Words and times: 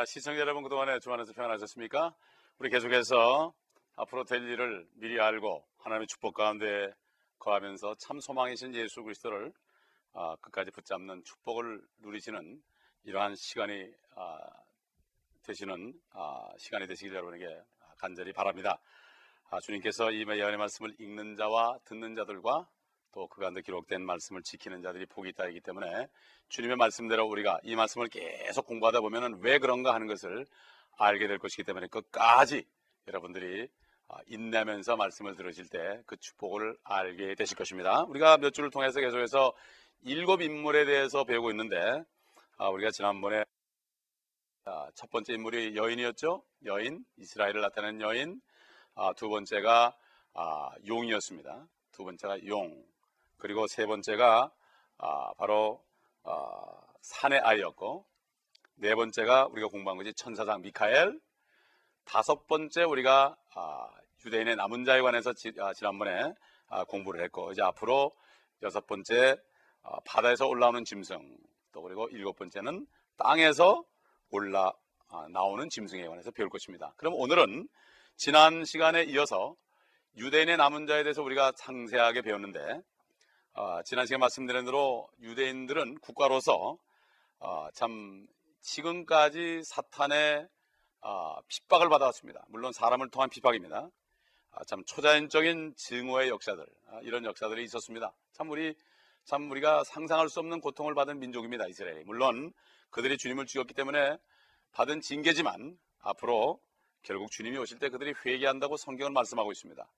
아, 0.00 0.04
시청자 0.06 0.40
여러분 0.40 0.62
그동안에 0.62 0.98
주안에서 0.98 1.34
평안하셨습니까? 1.34 2.14
우리 2.58 2.70
계속해서 2.70 3.52
앞으로 3.96 4.24
될 4.24 4.48
일을 4.48 4.88
미리 4.94 5.20
알고 5.20 5.62
하나님의 5.76 6.06
축복 6.06 6.32
가운데 6.32 6.90
거하면서 7.38 7.96
참 7.98 8.18
소망이신 8.18 8.74
예수 8.76 9.02
그리스도를 9.02 9.52
아, 10.14 10.36
끝까지 10.40 10.70
붙잡는 10.70 11.22
축복을 11.22 11.82
누리시는 11.98 12.62
이러한 13.04 13.34
시간이 13.34 13.92
아, 14.16 14.38
되시는 15.42 15.92
아, 16.14 16.48
시간이 16.56 16.86
되시길 16.86 17.14
여러분에게 17.14 17.46
간절히 17.98 18.32
바랍니다. 18.32 18.80
아, 19.50 19.60
주님께서 19.60 20.12
이 20.12 20.24
예언의 20.26 20.56
말씀을 20.56 20.94
읽는 20.98 21.36
자와 21.36 21.78
듣는 21.84 22.14
자들과 22.14 22.66
또그 23.12 23.40
가운데 23.40 23.62
기록된 23.62 24.04
말씀을 24.04 24.42
지키는 24.42 24.82
자들이 24.82 25.06
복이 25.06 25.30
있다이기 25.30 25.60
때문에 25.60 26.08
주님의 26.48 26.76
말씀대로 26.76 27.26
우리가 27.26 27.60
이 27.62 27.76
말씀을 27.76 28.08
계속 28.08 28.66
공부하다 28.66 29.00
보면은 29.00 29.38
왜 29.40 29.58
그런가 29.58 29.94
하는 29.94 30.06
것을 30.06 30.46
알게 30.98 31.26
될 31.28 31.38
것이기 31.38 31.64
때문에 31.64 31.86
끝까지 31.88 32.64
여러분들이 33.08 33.68
아, 34.08 34.18
인내하면서 34.26 34.96
말씀을 34.96 35.36
들으실 35.36 35.68
때 35.68 36.02
그 36.06 36.16
축복을 36.16 36.76
알게 36.82 37.36
되실 37.36 37.56
것입니다. 37.56 38.02
우리가 38.08 38.38
몇 38.38 38.50
주를 38.50 38.70
통해서 38.70 39.00
계속해서 39.00 39.52
일곱 40.02 40.42
인물에 40.42 40.84
대해서 40.84 41.24
배우고 41.24 41.50
있는데 41.50 42.02
아, 42.56 42.68
우리가 42.68 42.90
지난번에 42.90 43.44
아, 44.64 44.88
첫 44.94 45.10
번째 45.10 45.34
인물이 45.34 45.76
여인이었죠. 45.76 46.42
여인, 46.66 47.04
이스라엘을 47.18 47.60
나타낸 47.60 48.00
여인. 48.00 48.40
두 49.16 49.30
번째가 49.30 49.96
용이었습니다. 50.86 51.66
두 51.92 52.04
번째가 52.04 52.44
용. 52.46 52.89
그리고 53.40 53.66
세 53.66 53.86
번째가 53.86 54.52
바로 55.38 55.82
산의 57.00 57.40
아이였고 57.40 58.06
네 58.76 58.94
번째가 58.94 59.46
우리가 59.46 59.68
공부한 59.68 59.98
것이 59.98 60.14
천사장 60.14 60.62
미카엘. 60.62 61.18
다섯 62.04 62.46
번째 62.46 62.84
우리가 62.84 63.36
유대인의 64.24 64.56
남은 64.56 64.84
자에 64.84 65.00
관해서 65.00 65.32
지, 65.32 65.52
난번에 65.80 66.34
공부를 66.88 67.22
했고 67.24 67.52
이제 67.52 67.62
앞으로 67.62 68.12
여섯 68.62 68.86
번째 68.86 69.36
바다에서 70.04 70.46
올라오는 70.46 70.84
짐승 70.84 71.36
또 71.72 71.82
그리고 71.82 72.08
일곱 72.10 72.36
번째는 72.36 72.86
땅에서 73.16 73.84
올라 74.30 74.72
나오는 75.30 75.68
짐승에 75.68 76.06
관해서 76.06 76.30
배울 76.30 76.48
것입니다. 76.48 76.92
그럼 76.96 77.14
오늘은 77.14 77.68
지난 78.16 78.64
시간에 78.64 79.04
이어서 79.04 79.56
유대인의 80.16 80.56
남은 80.56 80.86
자에 80.86 81.02
대해서 81.02 81.22
우리가 81.22 81.52
상세하게 81.56 82.22
배웠는데 82.22 82.82
어, 83.54 83.82
지난 83.82 84.06
시간 84.06 84.20
말씀드린 84.20 84.64
대로 84.64 85.08
유대인들은 85.20 85.98
국가로서 85.98 86.78
어, 87.40 87.68
참 87.74 88.26
지금까지 88.60 89.62
사탄의 89.64 90.48
어, 91.00 91.40
핍박을 91.48 91.88
받아왔습니다. 91.88 92.44
물론 92.48 92.72
사람을 92.72 93.10
통한 93.10 93.28
핍박입니다. 93.28 93.88
아, 94.52 94.64
참 94.64 94.84
초자연적인 94.84 95.74
증오의 95.76 96.28
역사들 96.28 96.64
아, 96.88 97.00
이런 97.02 97.24
역사들이 97.24 97.64
있었습니다. 97.64 98.12
참 98.32 98.50
우리 98.50 98.74
참 99.24 99.50
우리가 99.50 99.84
상상할 99.84 100.28
수 100.28 100.40
없는 100.40 100.60
고통을 100.60 100.94
받은 100.94 101.18
민족입니다. 101.18 101.66
이스라엘이 101.66 102.04
물론 102.04 102.52
그들이 102.90 103.16
주님을 103.18 103.46
죽였기 103.46 103.74
때문에 103.74 104.16
받은 104.72 105.00
징계지만 105.00 105.78
앞으로 106.00 106.60
결국 107.02 107.30
주님이 107.30 107.58
오실 107.58 107.78
때 107.78 107.88
그들이 107.88 108.14
회개한다고 108.24 108.76
성경은 108.76 109.12
말씀하고 109.12 109.50
있습니다. 109.50 109.88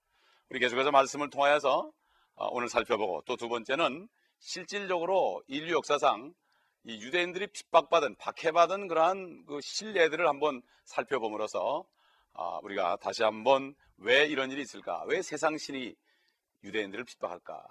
우리 0.51 0.59
계속해서 0.59 0.91
말씀을 0.91 1.31
통하여서 1.31 1.81
어, 1.81 1.93
오늘 2.37 2.69
살펴보고 2.69 3.23
또 3.27 3.37
두 3.37 3.49
번째는 3.49 4.09
실질적으로 4.39 5.43
인류 5.47 5.75
역사상 5.75 6.35
이 6.85 7.01
유대인들이 7.01 7.47
핍박받은 7.49 8.17
박해받은 8.17 8.89
그러한 8.89 9.45
그 9.47 9.61
신뢰들을 9.61 10.27
한번 10.27 10.63
살펴봄으로써 10.85 11.85
아, 12.35 12.59
우리가 12.63 12.97
다시 12.97 13.23
한번 13.23 13.75
왜 13.99 14.27
이런 14.27 14.51
일이 14.51 14.63
있을까? 14.63 15.05
왜 15.07 15.23
세상 15.23 15.57
신이 15.59 15.95
유대인들을 16.65 17.05
핍박할까? 17.05 17.63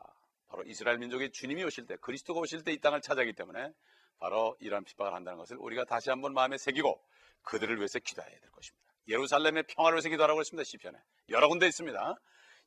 바로 0.47 0.63
이스라엘 0.63 0.97
민족이 0.99 1.31
주님이 1.31 1.63
오실 1.65 1.87
때 1.87 1.97
그리스도가 1.97 2.39
오실 2.39 2.63
때 2.63 2.71
이 2.71 2.79
땅을 2.79 3.01
찾아기 3.01 3.33
때문에 3.33 3.71
바로 4.19 4.55
이러한 4.59 4.83
핍박을 4.85 5.13
한다는 5.13 5.39
것을 5.39 5.57
우리가 5.57 5.83
다시 5.85 6.09
한번 6.09 6.33
마음에 6.33 6.57
새기고 6.57 7.01
그들을 7.41 7.75
위해서 7.77 7.99
기도해야 7.99 8.29
될 8.39 8.49
것입니다. 8.51 8.85
예루살렘의 9.07 9.63
평화를 9.67 9.95
위해서 9.95 10.09
기도하라고 10.09 10.39
했습니다. 10.39 10.63
시편에 10.63 10.97
여러 11.29 11.47
군데 11.49 11.67
있습니다. 11.67 12.15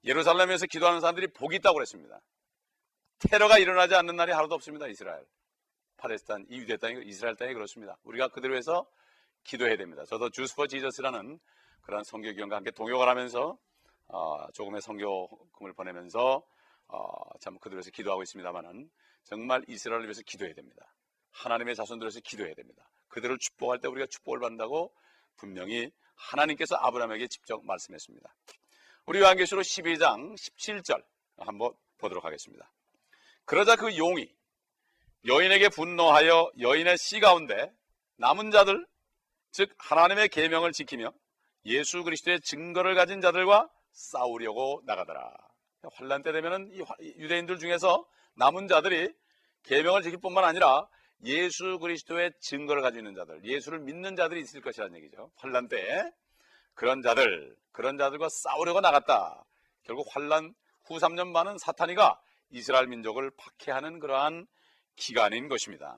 예루살렘에서 0.04 0.66
기도하는 0.66 1.00
사람들이 1.00 1.28
복이 1.28 1.56
있다고 1.56 1.75
그랬습니다. 1.75 2.20
테러가 3.19 3.59
일어나지 3.59 3.94
않는 3.94 4.16
날이 4.16 4.32
하루도 4.32 4.54
없습니다. 4.56 4.87
이스라엘, 4.87 5.25
팔레스타인, 5.97 6.47
이 6.50 6.59
유대 6.59 6.76
땅이 6.76 7.03
이스라엘 7.06 7.37
땅이 7.37 7.54
그렇습니다. 7.54 7.97
우리가 8.04 8.28
그들을 8.28 8.53
위해서 8.53 8.87
기도해야 9.44 9.76
됩니다. 9.76 10.04
저도 10.04 10.31
주스퍼 10.31 10.66
지저스라는 10.66 11.38
그런 11.82 12.04
성교기관과 12.04 12.56
함께 12.56 12.70
동역을 12.70 13.09
하면서 13.09 13.59
어, 14.09 14.50
조금의 14.53 14.82
성교금을 14.82 15.72
보내면서 15.75 16.43
어, 16.88 17.38
참 17.41 17.59
그들을 17.59 17.76
위해서 17.76 17.91
기도하고 17.91 18.22
있습니다만은 18.22 18.91
정말 19.25 19.64
이스라엘을 19.69 20.04
위해서 20.04 20.22
기도해야 20.26 20.54
됩니다. 20.54 20.93
하나님의 21.31 21.75
자손들을 21.75 22.06
위해서 22.06 22.20
기도해야 22.20 22.54
됩니다. 22.54 22.88
그들을 23.09 23.38
축복할 23.38 23.81
때 23.81 23.88
우리가 23.88 24.06
축복을 24.06 24.41
받는다고 24.41 24.93
분명히 25.37 25.91
하나님께서 26.14 26.76
아브라함에게 26.76 27.28
직접 27.28 27.64
말씀했습니다. 27.64 28.34
우리 29.06 29.20
요한계시록 29.20 29.62
12장 29.62 30.34
17절 30.34 31.04
한번 31.37 31.75
보도록 31.98 32.25
하겠습니다. 32.25 32.72
그러자 33.44 33.76
그 33.76 33.98
용이 33.98 34.34
여인에게 35.26 35.69
분노하여 35.69 36.50
여인의 36.59 36.97
씨 36.97 37.20
가운데 37.20 37.70
남은 38.16 38.50
자들 38.50 38.87
즉 39.50 39.75
하나님의 39.76 40.31
계명을 40.31 40.72
지키며 40.72 41.12
예수 41.66 42.03
그리스도의 42.03 42.41
증거를 42.41 42.94
가진 42.94 43.20
자들과 43.20 43.69
싸우려고 43.93 44.82
나가더라. 44.87 45.32
환란 45.93 46.22
때 46.22 46.32
되면은 46.32 46.72
유대인들 47.19 47.59
중에서 47.59 48.06
남은 48.37 48.69
자들이 48.69 49.12
계명을 49.64 50.00
지킬 50.00 50.19
뿐만 50.19 50.44
아니라 50.44 50.88
예수 51.25 51.78
그리스도의 51.78 52.32
증거를 52.41 52.81
가지고 52.81 53.00
있는 53.00 53.14
자들, 53.14 53.44
예수를 53.44 53.81
믿는 53.81 54.16
자들이 54.16 54.41
있을 54.41 54.62
것이라는 54.62 54.97
얘기죠. 54.97 55.31
환란 55.37 55.69
때 55.69 56.10
그런 56.75 57.03
자들, 57.03 57.57
그런 57.73 57.97
자들과 57.97 58.29
싸우려고 58.29 58.81
나갔다. 58.81 59.45
결국 59.85 60.07
환란 60.11 60.55
후 60.85 60.99
3년 60.99 61.33
반은 61.33 61.59
사탄이가 61.59 62.21
이스라엘 62.51 62.87
민족을 62.87 63.31
박해하는 63.37 63.99
그러한 63.99 64.47
기간인 64.97 65.49
것입니다. 65.49 65.97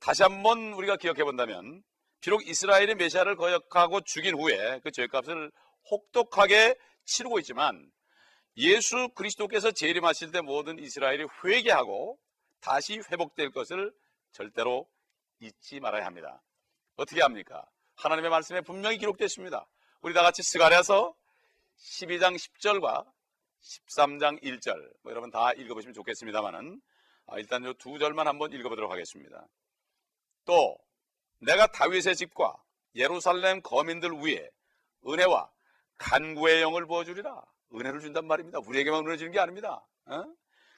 다시 0.00 0.22
한번 0.22 0.72
우리가 0.72 0.96
기억해 0.96 1.24
본다면 1.24 1.82
비록 2.20 2.46
이스라엘이 2.46 2.94
메시아를 2.94 3.36
거역하고 3.36 4.00
죽인 4.02 4.34
후에 4.34 4.80
그 4.82 4.90
죄값을 4.90 5.52
혹독하게 5.90 6.74
치르고 7.04 7.38
있지만 7.40 7.90
예수 8.56 9.08
그리스도께서 9.14 9.72
재림하실 9.72 10.32
때 10.32 10.40
모든 10.40 10.78
이스라엘이 10.78 11.26
회개하고 11.44 12.18
다시 12.60 13.00
회복될 13.10 13.50
것을 13.50 13.92
절대로 14.32 14.88
잊지 15.40 15.80
말아야 15.80 16.06
합니다. 16.06 16.42
어떻게 16.96 17.20
합니까? 17.20 17.64
하나님의 17.96 18.30
말씀에 18.30 18.60
분명히 18.62 18.98
기록됐습니다. 18.98 19.66
우리 20.04 20.12
다 20.12 20.22
같이 20.22 20.42
스가랴서 20.42 21.14
12장 21.78 22.36
10절과 22.36 23.06
13장 23.62 24.42
1절 24.42 24.76
뭐 25.00 25.10
여러분 25.10 25.30
다 25.30 25.54
읽어보시면 25.54 25.94
좋겠습니다만은 25.94 26.78
아, 27.26 27.38
일단 27.38 27.64
이두 27.64 27.98
절만 27.98 28.28
한번 28.28 28.52
읽어보도록 28.52 28.92
하겠습니다. 28.92 29.48
또 30.44 30.76
내가 31.38 31.68
다윗의 31.68 32.16
집과 32.16 32.54
예루살렘 32.94 33.62
거민들 33.62 34.10
위에 34.10 34.50
은혜와 35.08 35.50
간구의 35.96 36.60
영을 36.60 36.84
부어주리라. 36.84 37.42
은혜를 37.74 38.00
준단 38.00 38.26
말입니다. 38.26 38.58
우리에게만 38.58 39.06
은혜 39.06 39.16
주는 39.16 39.32
게 39.32 39.40
아닙니다. 39.40 39.86
어? 40.04 40.24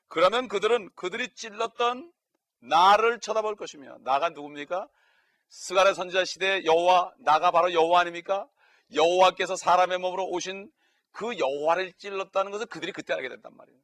그러면 0.07 0.47
그들은 0.47 0.91
그들이 0.95 1.35
찔렀던 1.35 2.13
나를 2.61 3.19
쳐다볼 3.19 3.57
것이며 3.57 3.99
나가 4.03 4.29
누굽니까? 4.29 4.89
스가랴 5.49 5.95
선지자 5.95 6.25
시대 6.25 6.65
여호와 6.65 7.13
나가 7.19 7.51
바로 7.51 7.73
여호와 7.73 8.03
아닙니까? 8.03 8.49
여호와께서 8.95 9.57
사람의 9.57 9.99
몸으로 9.99 10.27
오신 10.29 10.71
그 11.13 11.39
여호와를 11.39 11.93
찔렀다는 11.95 12.51
것을 12.53 12.67
그들이 12.67 12.93
그때 12.93 13.15
알게 13.15 13.29
된단 13.29 13.57
말이에요. 13.57 13.81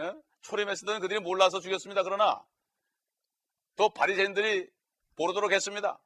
예? 0.00 0.12
초림했을 0.42 0.86
때는 0.86 1.00
그들이 1.00 1.20
몰라서 1.20 1.60
죽였습니다. 1.60 2.02
그러나 2.02 2.44
또 3.76 3.88
바리새인들이 3.88 4.68
보르도록 5.16 5.52
했습니다. 5.52 5.98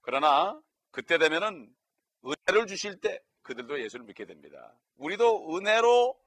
그러나 0.00 0.60
그때 0.90 1.18
되면은 1.18 1.74
은혜를 2.24 2.66
주실 2.66 3.00
때 3.00 3.20
그들도 3.42 3.82
예수를 3.82 4.04
믿게 4.06 4.24
됩니다. 4.24 4.74
우리도 4.96 5.56
은혜로 5.56 6.18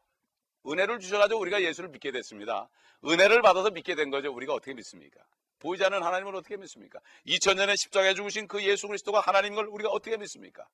은혜를 0.67 0.99
주셔가지고 0.99 1.39
우리가 1.39 1.61
예수를 1.63 1.89
믿게 1.89 2.11
됐습니다. 2.11 2.69
은혜를 3.05 3.41
받아서 3.41 3.71
믿게 3.71 3.95
된 3.95 4.09
거죠. 4.09 4.31
우리가 4.31 4.53
어떻게 4.53 4.73
믿습니까? 4.73 5.21
보이지 5.59 5.83
않는 5.85 6.03
하나님을 6.03 6.35
어떻게 6.35 6.57
믿습니까? 6.57 6.99
2000년에 7.25 7.77
십자가에 7.77 8.13
죽으신 8.13 8.47
그 8.47 8.63
예수 8.63 8.87
그리스도가 8.87 9.19
하나님인 9.19 9.55
걸 9.55 9.67
우리가 9.67 9.89
어떻게 9.89 10.17
믿습니까? 10.17 10.67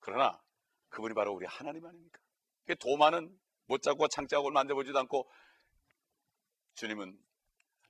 그러나 0.00 0.40
그분이 0.88 1.14
바로 1.14 1.32
우리 1.32 1.46
하나님 1.46 1.86
아닙니까? 1.86 2.18
도마는 2.78 3.36
못 3.66 3.82
잡고 3.82 4.08
창자국을 4.08 4.52
만져보지도 4.52 4.98
않고 5.00 5.28
주님은 6.74 7.18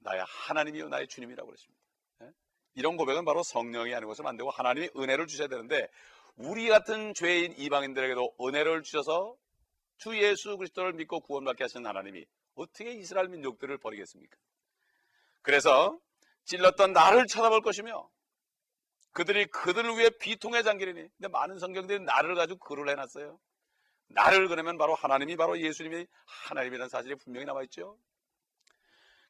나의 0.01 0.25
하나님이요 0.27 0.89
나의 0.89 1.07
주님이라고 1.09 1.47
그랬습니다. 1.47 1.83
예? 2.23 2.31
이런 2.75 2.97
고백은 2.97 3.25
바로 3.25 3.43
성령이 3.43 3.93
하는 3.93 4.09
것을 4.09 4.23
만들고 4.23 4.51
하나님이 4.51 4.91
은혜를 4.97 5.27
주셔야 5.27 5.49
되는데 5.49 5.89
우리 6.37 6.69
같은 6.69 7.13
죄인 7.15 7.55
이방인들에게도 7.59 8.37
은혜를 8.41 8.83
주셔서 8.83 9.37
주 9.99 10.17
예수 10.17 10.57
그리스도를 10.57 10.95
믿고 10.95 11.21
구원받게 11.21 11.65
하신 11.65 11.87
하나님이 11.87 12.25
어떻게 12.55 12.93
이스라엘 12.93 13.29
민족들을 13.29 13.77
버리겠습니까? 13.79 14.37
그래서 15.43 15.99
찔렀던 16.45 16.93
나를 16.93 17.27
쳐다볼 17.27 17.61
것이며 17.61 18.11
그들이 19.13 19.47
그들을 19.47 19.97
위해 19.97 20.11
비통에 20.11 20.63
잠기리니 20.63 21.09
근데 21.17 21.29
많은 21.29 21.59
성경들이 21.59 22.01
나를 22.01 22.35
가지고 22.35 22.59
글을 22.61 22.89
해놨어요. 22.91 23.39
나를 24.09 24.49
그러면 24.49 24.77
바로 24.79 24.95
하나님이 24.95 25.37
바로 25.37 25.61
예수님이 25.61 26.07
하나님이라는 26.27 26.89
사실이 26.89 27.17
분명히 27.17 27.47
나와 27.47 27.63
있죠. 27.65 27.99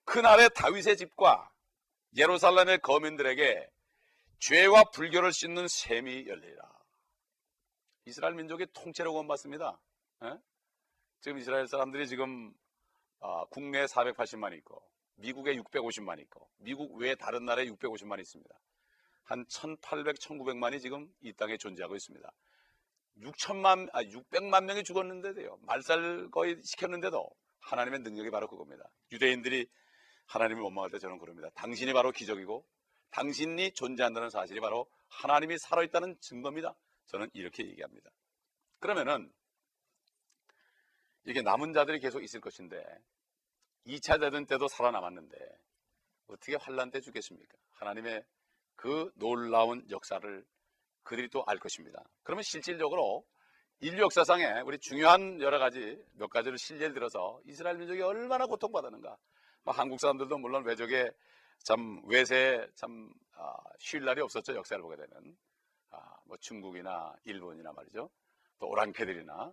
그날의 0.04 0.50
다윗의 0.54 0.96
집과 0.96 1.50
예루살렘의 2.16 2.78
거민들에게 2.78 3.70
죄와 4.38 4.84
불교를 4.84 5.32
씻는 5.32 5.68
셈이 5.68 6.26
열리라. 6.26 6.62
이스라엘 8.06 8.34
민족의 8.34 8.68
통째로 8.72 9.12
구원받습니다. 9.12 9.78
에? 10.22 10.26
예? 10.26 10.38
지금 11.20 11.38
이스라엘 11.38 11.66
사람들이 11.68 12.08
지금 12.08 12.52
어, 13.20 13.44
국내에 13.46 13.84
480만 13.84 14.56
있고 14.58 14.82
미국에 15.16 15.54
650만 15.56 16.18
있고 16.20 16.48
미국 16.56 16.94
외에 16.96 17.14
다른 17.14 17.44
나라에 17.44 17.66
650만 17.66 18.18
있습니다. 18.20 18.54
한 19.24 19.44
1,800, 19.46 20.16
1,900만이 20.16 20.80
지금 20.80 21.12
이 21.20 21.32
땅에 21.32 21.56
존재하고 21.56 21.96
있습니다. 21.96 22.30
6천만, 23.18 23.88
아, 23.92 24.02
600만 24.02 24.64
명이 24.64 24.84
죽었는데도요. 24.84 25.58
말살 25.62 26.30
거의 26.30 26.60
시켰는데도 26.64 27.28
하나님의 27.60 28.00
능력이 28.00 28.30
바로 28.30 28.48
그겁니다. 28.48 28.90
유대인들이 29.12 29.68
하나님을 30.26 30.62
원망할 30.62 30.90
때 30.90 30.98
저는 30.98 31.18
그럽니다. 31.18 31.50
당신이 31.54 31.92
바로 31.92 32.12
기적이고 32.12 32.64
당신이 33.10 33.72
존재한다는 33.72 34.30
사실이 34.30 34.60
바로 34.60 34.88
하나님이 35.08 35.58
살아있다는 35.58 36.16
증거입니다. 36.20 36.74
저는 37.06 37.28
이렇게 37.32 37.66
얘기합니다. 37.66 38.10
그러면은 38.78 39.32
이게 41.26 41.42
남은 41.42 41.72
자들이 41.72 42.00
계속 42.00 42.22
있을 42.22 42.40
것인데 42.40 42.82
2차 43.86 44.20
대전 44.20 44.46
때도 44.46 44.68
살아남았는데 44.68 45.36
어떻게 46.28 46.54
환란 46.54 46.90
때 46.90 47.00
죽겠습니까? 47.00 47.58
하나님의 47.72 48.24
그 48.80 49.10
놀라운 49.16 49.84
역사를 49.90 50.44
그들이 51.02 51.28
또 51.28 51.44
알 51.46 51.58
것입니다. 51.58 52.02
그러면 52.22 52.42
실질적으로 52.42 53.26
인류 53.80 54.02
역사상에 54.04 54.60
우리 54.64 54.78
중요한 54.78 55.40
여러 55.42 55.58
가지 55.58 56.02
몇 56.14 56.28
가지를 56.30 56.56
실례를 56.56 56.94
들어서 56.94 57.40
이스라엘 57.44 57.76
민족이 57.76 58.00
얼마나 58.00 58.46
고통받았는가 58.46 59.18
뭐 59.64 59.74
한국 59.74 60.00
사람들도 60.00 60.38
물론 60.38 60.64
외적에 60.64 61.10
참 61.62 62.00
외세에 62.06 62.66
참 62.74 63.12
아, 63.34 63.54
쉴 63.78 64.02
날이 64.02 64.22
없었죠. 64.22 64.54
역사를 64.54 64.80
보게 64.80 64.96
되면 64.96 65.36
아, 65.90 66.16
뭐 66.24 66.38
중국이나 66.38 67.14
일본이나 67.24 67.72
말이죠. 67.72 68.08
또 68.58 68.68
오랑캐들이나 68.68 69.52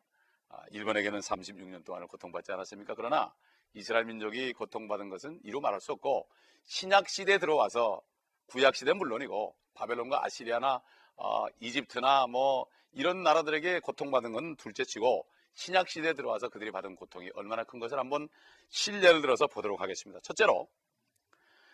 아, 0.50 0.64
일본에게는 0.72 1.20
36년 1.20 1.84
동안을 1.84 2.08
고통받지 2.08 2.54
않았습니까? 2.54 2.96
그러나 2.96 3.34
이스라엘 3.74 4.06
민족이 4.06 4.54
고통받은 4.54 5.10
것은 5.10 5.42
이루 5.44 5.60
말할 5.60 5.82
수 5.82 5.92
없고 5.92 6.30
신약 6.64 7.10
시대에 7.10 7.40
들어와서 7.40 8.02
구약 8.48 8.76
시대 8.76 8.92
는 8.92 8.98
물론이고 8.98 9.56
바벨론과 9.74 10.24
아시리아나 10.26 10.82
어, 11.16 11.46
이집트나 11.60 12.28
뭐 12.28 12.68
이런 12.92 13.24
나라들에게 13.24 13.80
고통받은 13.80 14.32
건 14.32 14.56
둘째치고 14.56 15.28
신약 15.54 15.90
시대에 15.90 16.14
들어와서 16.14 16.50
그들이 16.50 16.72
받은 16.72 16.96
고통이 16.96 17.32
얼마나 17.34 17.64
큰 17.64 17.80
것을 17.80 17.98
한번 17.98 18.30
신뢰를 18.70 19.22
들어서 19.22 19.48
보도록 19.48 19.82
하겠습니다. 19.82 20.20
첫째로 20.22 20.68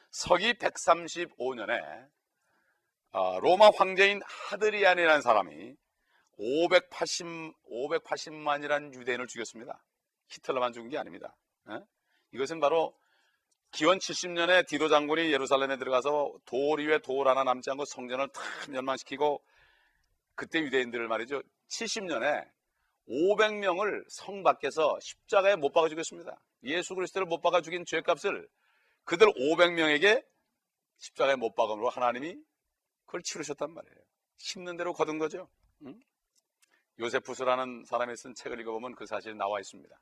서기 0.10 0.54
135년에 0.54 2.10
어, 3.12 3.40
로마 3.42 3.70
황제인 3.70 4.22
하드리안이라는 4.26 5.22
사람이 5.22 5.76
580, 6.38 7.26
580만이라는 7.70 8.94
유대인을 8.96 9.28
죽였습니다. 9.28 9.84
히틀러만 10.30 10.74
죽은 10.74 10.90
게 10.90 10.98
아닙니다. 10.98 11.36
에? 11.70 11.80
이것은 12.32 12.60
바로 12.60 12.96
기원 13.74 13.98
70년에 13.98 14.68
디도 14.68 14.88
장군이 14.88 15.32
예루살렘에 15.32 15.78
들어가서 15.78 16.32
돌 16.46 16.80
위에 16.80 17.00
돌 17.00 17.28
하나 17.28 17.44
남지 17.44 17.72
않고 17.72 17.86
성전을 17.86 18.28
탁 18.30 18.44
멸망시키고 18.70 19.44
그때 20.36 20.60
유대인들을 20.60 21.08
말이죠. 21.08 21.42
70년에 21.70 22.48
500명을 23.10 24.06
성 24.10 24.44
밖에서 24.44 25.00
십자가에 25.02 25.56
못 25.56 25.72
박아 25.74 25.90
죽였습니다. 25.90 26.40
예수 26.66 26.94
그리스도를 26.94 27.26
못 27.26 27.42
박아 27.42 27.62
죽인 27.62 27.84
죄값을 27.84 28.48
그들 29.06 29.28
500명에게 29.34 30.24
십자가에 31.00 31.36
못 31.36 31.56
박음으로 31.56 31.90
하나님이 31.90 32.38
그걸 33.06 33.24
치르셨단 33.24 33.74
말이에요. 33.74 33.98
심는 34.38 34.78
대로 34.78 34.94
거둔 34.94 35.18
거죠. 35.18 35.50
응? 35.88 36.00
요세푸스라는 37.00 37.86
사람이 37.86 38.16
쓴 38.18 38.36
책을 38.36 38.60
읽어보면 38.60 38.94
그 38.94 39.08
사실이 39.08 39.34
나와 39.34 39.60
있습니다. 39.60 40.00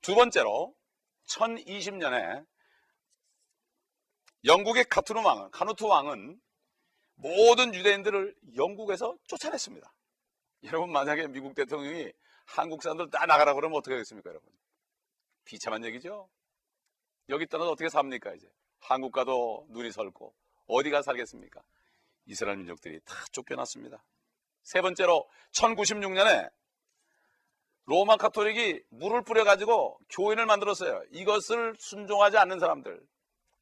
두 0.00 0.14
번째로 0.14 0.74
1020년에 1.26 2.46
영국의 4.44 4.84
카투르 4.84 5.20
왕은 5.20 5.50
카누트 5.50 5.84
왕은 5.84 6.40
모든 7.14 7.74
유대인들을 7.74 8.34
영국에서 8.56 9.16
쫓아냈습니다. 9.24 9.92
여러분 10.64 10.90
만약에 10.92 11.28
미국 11.28 11.54
대통령이 11.54 12.12
한국 12.46 12.82
사람들 12.82 13.10
다 13.10 13.26
나가라 13.26 13.54
그러면 13.54 13.78
어떻게 13.78 13.94
하겠습니까, 13.94 14.30
여러분? 14.30 14.50
비참한 15.44 15.84
얘기죠. 15.84 16.28
여기 17.28 17.46
떠나서 17.46 17.70
어떻게 17.70 17.88
삽니까, 17.88 18.34
이제? 18.34 18.48
한국 18.80 19.12
가도 19.12 19.66
눈이 19.70 19.92
설고 19.92 20.34
어디가 20.66 21.02
살겠습니까? 21.02 21.62
이스라엘 22.26 22.58
민족들이 22.58 23.00
다 23.04 23.14
쫓겨났습니다. 23.32 24.04
세 24.62 24.80
번째로 24.80 25.28
1096년에 25.52 26.50
로마 27.84 28.16
카톨릭이 28.16 28.80
물을 28.90 29.22
뿌려가지고 29.22 29.98
교인을 30.08 30.46
만들었어요. 30.46 31.02
이것을 31.10 31.74
순종하지 31.78 32.38
않는 32.38 32.60
사람들. 32.60 33.04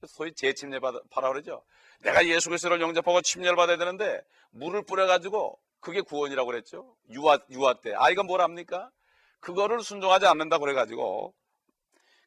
소위 0.07 0.33
재침례 0.33 0.79
받아 0.79 1.01
그러죠. 1.11 1.63
내가 2.03 2.27
예수 2.27 2.49
그리스도를 2.49 2.81
영접하고 2.81 3.21
침례를 3.21 3.57
받아야 3.57 3.77
되는데 3.77 4.23
물을 4.51 4.83
뿌려가지고 4.83 5.59
그게 5.81 6.01
구원이라고 6.01 6.47
그랬죠. 6.47 6.97
유아, 7.11 7.39
유아 7.51 7.81
때. 7.81 7.93
아, 7.97 8.11
이건 8.11 8.27
뭘 8.27 8.41
합니까? 8.41 8.91
그거를 9.41 9.83
순종하지 9.83 10.27
않는다 10.27 10.59
그래가지고 10.59 11.35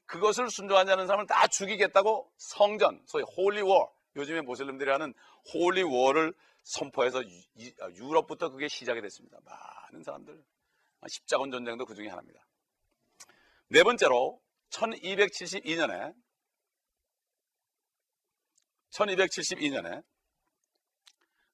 그것을 0.06 0.50
순종하지 0.50 0.92
않는 0.92 1.08
사람을 1.08 1.28
다 1.28 1.48
죽이겠다고 1.48 2.32
성전, 2.38 3.02
소위 3.06 3.24
holy 3.36 3.64
war, 3.64 3.92
요즘에 4.16 4.42
모슬림들이 4.42 4.90
하는 4.92 5.14
holy 5.54 5.83
war를 5.83 6.34
선포해서 6.64 7.24
유럽부터 7.24 8.50
그게 8.50 8.68
시작이 8.68 9.02
됐습니다. 9.02 9.40
많은 9.44 10.04
사람들. 10.04 10.44
십자군 11.08 11.52
전쟁도 11.52 11.86
그 11.86 11.96
중에 11.96 12.08
하나입니다. 12.08 12.46
네 13.70 13.84
번째로 13.84 14.40
1272년에 14.70 16.14
1272년에 18.94 20.04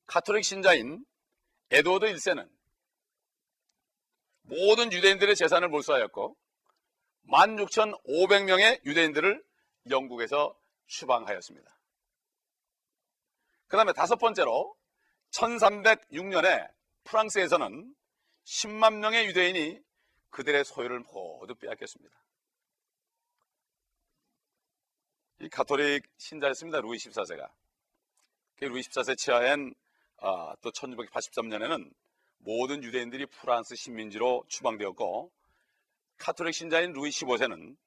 카톨릭 0.06 0.44
신자인 0.44 1.06
에드워드 1.72 2.06
1세는 2.08 2.50
모든 4.42 4.92
유대인들의 4.92 5.36
재산을 5.36 5.70
몰수하였고 5.70 6.36
16,500명의 7.28 8.84
유대인들을 8.86 9.44
영국에서 9.90 10.58
추방하였습니다. 10.88 11.80
그 13.68 13.78
다음에 13.78 13.94
다섯 13.94 14.16
번째로 14.16 14.76
1306년에 15.32 16.68
프랑스에서는 17.04 17.96
10만 18.46 18.96
명의 18.96 19.28
유대인이 19.28 19.80
그들의 20.32 20.66
소유를 20.66 21.02
모두 21.02 21.54
빼앗겼습니다. 21.56 22.18
이 25.42 25.48
가톨릭 25.48 26.04
신자였습니다. 26.18 26.82
루이 26.82 26.98
14세가. 26.98 27.50
그 28.58 28.66
루이 28.66 28.82
14세 28.82 29.18
치하엔 29.18 29.74
아, 30.18 30.54
또 30.62 30.70
1683년에는 30.72 31.90
모든 32.40 32.84
유대인들이 32.84 33.26
프랑스 33.28 33.76
식민지로 33.76 34.44
추방되었고 34.50 35.32
카톨릭 36.18 36.54
신자인 36.54 36.92
루이 36.92 37.10
15세는 37.10 37.78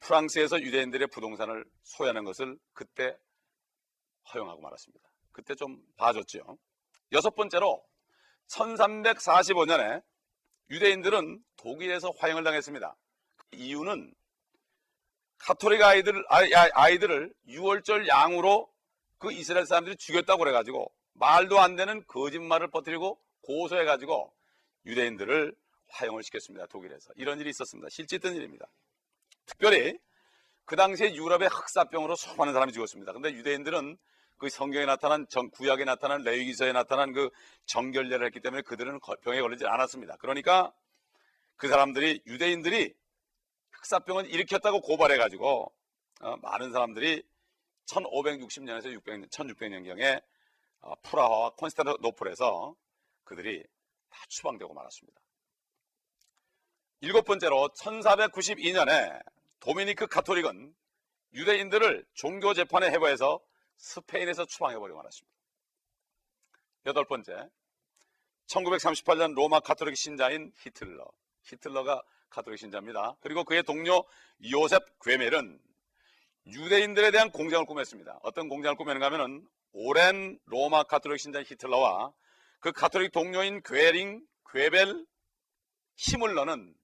프랑스에서 0.00 0.60
유대인들의 0.60 1.06
부동산을 1.08 1.64
소유하는 1.84 2.24
것을 2.24 2.58
그때 2.72 3.16
허용하고 4.34 4.60
말았습니다. 4.60 5.08
그때 5.30 5.54
좀 5.54 5.80
봐줬죠. 5.96 6.58
여섯 7.12 7.36
번째로 7.36 7.86
1345년에 8.48 10.02
유대인들은 10.70 11.44
독일에서 11.56 12.10
화형을 12.18 12.42
당했습니다. 12.42 12.96
그 13.36 13.46
이유는 13.52 14.12
카톨릭 15.44 15.82
아이들, 15.82 16.24
아이들을 16.72 17.32
6월절 17.48 18.06
양으로 18.06 18.70
그 19.18 19.32
이스라엘 19.32 19.66
사람들이 19.66 19.96
죽였다고 19.96 20.38
그래가지고 20.38 20.92
말도 21.14 21.60
안 21.60 21.76
되는 21.76 22.04
거짓말을 22.06 22.68
퍼뜨리고 22.68 23.20
고소해가지고 23.42 24.32
유대인들을 24.86 25.54
화형을 25.90 26.22
시켰습니다. 26.22 26.66
독일에서. 26.66 27.12
이런 27.16 27.40
일이 27.40 27.50
있었습니다. 27.50 27.88
실제 27.90 28.16
있던 28.16 28.34
일입니다. 28.34 28.66
특별히 29.46 29.98
그 30.64 30.76
당시에 30.76 31.14
유럽의 31.14 31.48
흑사병으로 31.48 32.14
수많은 32.14 32.52
사람이 32.52 32.72
죽었습니다. 32.72 33.12
근데 33.12 33.32
유대인들은 33.32 33.98
그 34.38 34.48
성경에 34.48 34.86
나타난 34.86 35.26
정, 35.28 35.50
구약에 35.50 35.84
나타난 35.84 36.22
레위기서에 36.22 36.72
나타난 36.72 37.12
그 37.12 37.30
정결례를 37.66 38.26
했기 38.26 38.40
때문에 38.40 38.62
그들은 38.62 39.00
거- 39.00 39.16
병에 39.22 39.40
걸리지 39.40 39.66
않았습니다. 39.66 40.16
그러니까 40.16 40.72
그 41.56 41.68
사람들이 41.68 42.22
유대인들이 42.26 42.94
흑사병을 43.82 44.30
일으켰다고 44.30 44.80
고발해가지고 44.80 45.72
어, 46.20 46.36
많은 46.36 46.72
사람들이 46.72 47.22
1560년에서 47.86 48.86
600년, 49.00 49.28
1600년경에 49.30 50.22
어, 50.80 50.94
프라하와 51.02 51.50
콘스탄티노플에서 51.50 52.76
그들이 53.24 53.64
다 54.08 54.22
추방되고 54.28 54.72
말았습니다. 54.72 55.20
일곱 57.00 57.24
번째로 57.24 57.68
1492년에 57.76 59.20
도미니크 59.58 60.06
가톨릭은 60.06 60.74
유대인들을 61.34 62.06
종교 62.14 62.54
재판에 62.54 62.90
해부해서 62.90 63.40
스페인에서 63.76 64.44
추방해버리고 64.46 64.96
말았습니다. 64.96 65.32
여덟 66.86 67.04
번째, 67.04 67.48
1938년 68.46 69.34
로마 69.34 69.60
가톨릭 69.60 69.96
신자인 69.96 70.52
히틀러. 70.58 71.10
히틀러가 71.44 72.02
가톨릭 72.30 72.58
신자입니다. 72.58 73.16
그리고 73.20 73.44
그의 73.44 73.62
동료 73.62 74.04
요셉 74.50 74.82
괴멜은 75.00 75.60
유대인들에 76.46 77.10
대한 77.10 77.30
공장을 77.30 77.64
꾸몄습니다. 77.66 78.18
어떤 78.22 78.48
공장을 78.48 78.76
꾸몄는가 78.76 79.06
하면은 79.06 79.46
오랜 79.72 80.38
로마 80.46 80.82
가톨릭 80.82 81.20
신자인 81.20 81.44
히틀러와 81.46 82.12
그 82.60 82.72
가톨릭 82.72 83.12
동료인 83.12 83.62
괴링, 83.62 84.24
괴벨, 84.50 85.06
히물러는 85.96 86.74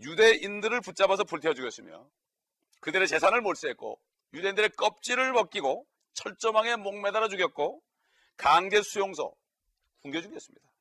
유대인들을 0.00 0.80
붙잡아서 0.80 1.24
불태워 1.24 1.54
죽였으며 1.54 2.08
그들의 2.80 3.08
재산을 3.08 3.40
몰수했고 3.40 3.98
유대인들의 4.34 4.70
껍질을 4.70 5.32
벗기고 5.32 5.86
철조망에 6.14 6.76
목매달아 6.76 7.28
죽였고 7.28 7.82
강제 8.36 8.82
수용소 8.82 9.34
굶겨 10.02 10.20
죽였습니다. 10.20 10.73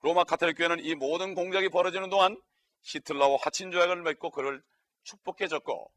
로마 0.00 0.24
카톨릭 0.24 0.56
교회는 0.58 0.84
이 0.84 0.94
모든 0.94 1.34
공작이 1.34 1.68
벌어지는 1.68 2.08
동안 2.10 2.40
히틀러와 2.82 3.38
화친 3.40 3.70
조약을 3.70 4.02
맺고 4.02 4.30
그를 4.30 4.62
축복해줬고 5.02 5.92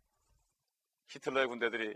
히틀러의 1.08 1.48
군대들이 1.48 1.96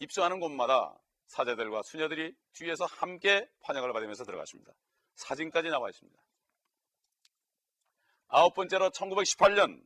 입성하는 0.00 0.40
곳마다 0.40 0.98
사제들과 1.26 1.82
수녀들이 1.82 2.34
뒤에서 2.52 2.84
함께 2.86 3.48
환영을 3.60 3.92
받으면서 3.92 4.24
들어갔습니다. 4.24 4.72
사진까지 5.14 5.68
나와 5.68 5.88
있습니다. 5.88 6.20
아홉 8.28 8.54
번째로 8.54 8.90
1918년 8.90 9.84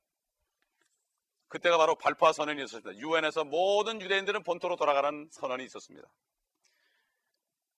그때가 1.49 1.77
바로 1.79 1.95
발파 1.95 2.33
선언이 2.33 2.63
있었습니다. 2.65 2.97
유엔에서 2.99 3.45
모든 3.45 4.01
유대인들은 4.01 4.43
본토로 4.43 4.77
돌아가는 4.77 5.29
선언이 5.31 5.65
있었습니다. 5.65 6.09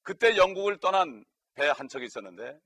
그때 0.03 0.37
영국을 0.37 0.79
떠난 0.79 1.25
배 1.55 1.69
한 1.69 1.89
척이 1.89 2.07
있었는데 2.07 2.59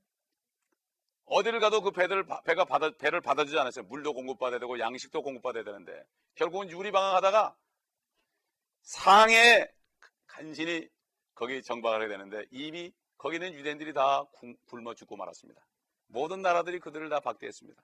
어디를 1.26 1.60
가도 1.60 1.80
그 1.80 1.90
배들 1.90 2.26
배가 2.44 2.64
받아, 2.64 2.90
배를 2.90 3.20
받아주지 3.20 3.58
않았어요. 3.58 3.84
물도 3.86 4.12
공급받아야 4.12 4.58
되고 4.58 4.78
양식도 4.78 5.22
공급받아야 5.22 5.64
되는데 5.64 6.04
결국은 6.34 6.70
유리방황하다가 6.70 7.56
상해 8.82 9.70
간신히 10.26 10.88
거기 11.34 11.62
정박을 11.62 12.02
해야 12.02 12.08
되는데 12.08 12.44
이미 12.50 12.92
거기는 13.16 13.52
유대인들이 13.54 13.94
다 13.94 14.24
굶어 14.66 14.94
죽고 14.94 15.16
말았습니다. 15.16 15.66
모든 16.08 16.42
나라들이 16.42 16.78
그들을 16.78 17.08
다 17.08 17.20
박대했습니다. 17.20 17.82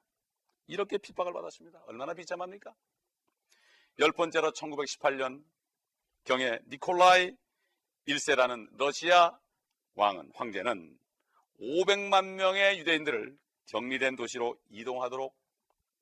이렇게 0.67 0.99
핍박을 0.99 1.33
받았습니다. 1.33 1.83
얼마나 1.87 2.15
비참합니까? 2.15 2.75
열 3.99 4.13
번째로 4.13 4.53
1918년 4.53 5.43
경에 6.25 6.61
니콜라이 6.69 7.37
1세라는 8.07 8.69
러시아 8.77 9.39
왕은 9.95 10.33
황제는 10.35 10.99
500만 11.61 12.35
명의 12.35 12.79
유대인들을 12.79 13.37
격리된 13.67 14.17
도시로 14.17 14.59
이동하도록 14.71 15.35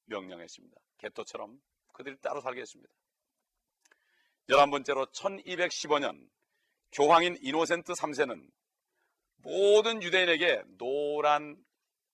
명령했습니다. 0.07 0.77
개토처럼 0.99 1.61
그들이 1.93 2.17
따로 2.21 2.41
살게 2.41 2.61
했습니다. 2.61 2.91
11번째로 4.49 5.11
1215년 5.13 6.29
교황인 6.93 7.37
이노센트 7.43 7.93
3세는 7.93 8.51
모든 9.43 10.03
유대인에게 10.03 10.63
노란 10.79 11.63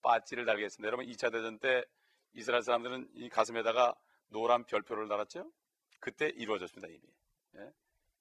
빠지를 0.03 0.45
달게 0.45 0.65
했습니다. 0.65 0.87
여러분 0.89 1.07
2차 1.07 1.31
대전 1.31 1.59
때 1.59 1.85
이스라엘 2.33 2.63
사람들은 2.63 3.09
이 3.15 3.29
가슴에다가 3.29 3.95
노란 4.29 4.65
별표를 4.65 5.07
달았죠? 5.09 5.51
그때 6.01 6.29
이루어졌습니다, 6.29 6.89
이미. 6.89 7.01
예? 7.57 7.73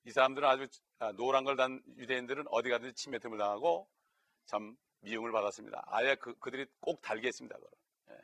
이 0.05 0.11
사람들은 0.11 0.47
아주 0.47 0.67
노란 1.15 1.43
걸 1.43 1.55
단 1.55 1.81
유대인들은 1.97 2.45
어디 2.49 2.69
가든지 2.69 2.93
침매틈을 2.93 3.37
당하고 3.37 3.89
참 4.45 4.77
미움을 5.03 5.31
받았습니다. 5.31 5.83
아예 5.87 6.15
그, 6.15 6.37
그들이 6.39 6.65
꼭 6.79 7.01
달게 7.01 7.27
했습니다. 7.27 7.57
예. 8.09 8.15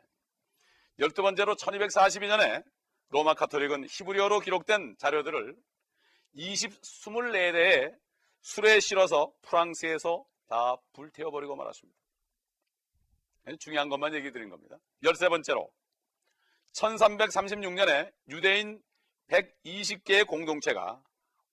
열두 0.99 1.21
번째로 1.21 1.55
1242년에 1.55 2.63
로마 3.09 3.33
카톨릭은 3.33 3.85
히브리어로 3.89 4.39
기록된 4.39 4.95
자료들을 4.97 5.55
20, 6.33 6.81
24대에 6.81 7.97
술에 8.41 8.79
실어서 8.79 9.33
프랑스에서 9.41 10.25
다 10.47 10.75
불태워버리고 10.93 11.55
말았습니다. 11.55 11.99
중요한 13.59 13.89
것만 13.89 14.13
얘기 14.13 14.31
드린 14.31 14.49
겁니다. 14.49 14.77
열세 15.03 15.27
번째로 15.27 15.71
1336년에 16.73 18.13
유대인 18.29 18.81
120개의 19.27 20.27
공동체가 20.27 21.01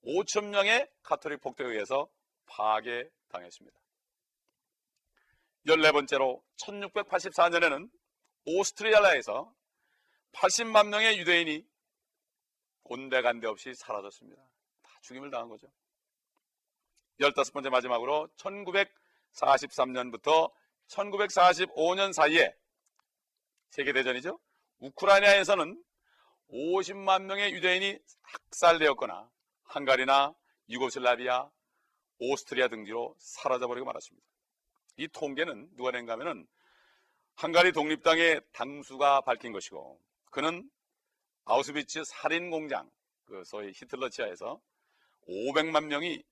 5천 0.04 0.49
명의 0.49 0.88
카톨릭 1.02 1.40
폭도에 1.40 1.66
의해서 1.66 2.09
파괴당했습니다. 2.47 3.86
14번째로 5.66 6.42
1684년에는 6.56 7.90
오스트리아에서 8.46 9.52
80만 10.32 10.88
명의 10.88 11.18
유대인이 11.18 11.64
온데간데 12.85 13.46
없이 13.49 13.75
사라졌습니다. 13.75 14.40
다 14.82 14.99
죽임을 15.02 15.30
당한 15.30 15.49
거죠. 15.49 15.66
15번째 17.20 17.70
마지막으로 17.70 18.28
1943년부터 18.37 20.52
1945년 20.88 22.12
사이에 22.12 22.54
세계대전이죠. 23.70 24.38
우크라이나에서는 24.78 25.82
50만 26.50 27.23
명의 27.23 27.52
유대인이 27.52 27.99
학살되었거나 28.23 29.28
한가리나 29.64 30.32
유고슬라비아, 30.68 31.50
오스트리아 32.18 32.68
등지로 32.68 33.16
사라져버리고 33.18 33.87
말았습니다. 33.87 34.25
이 34.97 35.09
통계는 35.09 35.76
누가 35.76 35.91
낸가 35.91 36.12
하면은 36.15 36.47
한가리 37.35 37.73
독립당의 37.73 38.41
당수가 38.53 39.23
밝힌 39.23 39.53
것이고 39.53 40.00
그는 40.31 40.71
아우스비츠 41.45 42.05
살인 42.05 42.50
공장, 42.50 42.91
그 43.25 43.43
소위 43.45 43.73
히틀러 43.75 44.09
치하에서 44.09 44.61
500만 45.29 45.87
명이 45.87 46.25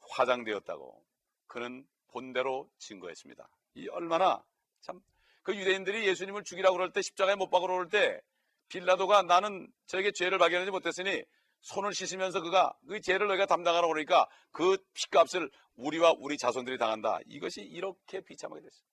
화장되었다고 0.00 1.04
그는 1.46 1.86
본대로 2.08 2.70
증거했습니다. 2.78 3.48
이 3.74 3.88
얼마나 3.88 4.44
참 4.80 5.00
그 5.42 5.56
유대인들이 5.56 6.06
예수님을 6.06 6.44
죽이라고 6.44 6.76
그럴 6.76 6.92
때 6.92 7.02
십자가에 7.02 7.34
못 7.34 7.50
박으러 7.50 7.74
그럴 7.74 7.88
때 7.88 8.20
빌라도가 8.68 9.22
나는 9.22 9.70
저에게 9.86 10.12
죄를 10.12 10.38
발견하지 10.38 10.70
못했으니 10.70 11.22
손을 11.62 11.94
씻으면서 11.94 12.40
그가 12.40 12.72
그 12.86 13.00
죄를 13.00 13.28
너희가 13.28 13.46
담당하라고 13.46 13.92
그러니까 13.92 14.28
그 14.50 14.76
피값을 14.94 15.50
우리와 15.76 16.14
우리 16.18 16.36
자손들이 16.36 16.76
당한다. 16.78 17.20
이것이 17.26 17.62
이렇게 17.62 18.20
비참하게 18.20 18.62
됐어요. 18.62 18.84